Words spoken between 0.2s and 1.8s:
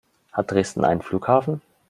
Hat Dresden einen Flughafen?